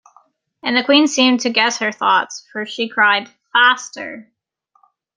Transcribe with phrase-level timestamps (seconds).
[0.63, 4.31] And the Queen seemed to guess her thoughts, for she cried, ‘Faster!’